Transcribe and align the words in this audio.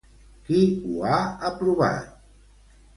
Qui 0.47 0.61
ho 0.87 1.05
ha 1.11 1.21
aprovat? 1.53 2.13